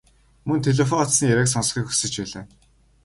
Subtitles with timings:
[0.51, 2.43] Мөн телефон утасны яриаг сонсохыг хүсэж байлаа.